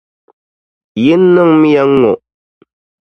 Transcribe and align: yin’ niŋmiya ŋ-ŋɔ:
yin’ 1.03 1.23
niŋmiya 1.33 1.83
ŋ-ŋɔ: 1.91 2.13